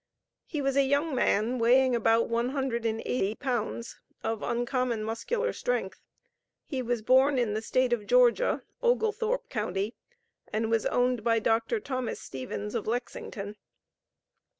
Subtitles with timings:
[0.47, 5.53] He was a young man, weighing about one hundred and eighty pounds, of uncommon muscular
[5.53, 6.01] strength.
[6.65, 9.93] He was born in the State of Georgia, Oglethorpe county,
[10.51, 11.79] and was owned by Dr.
[11.79, 13.57] Thomas Stephens, of Lexington.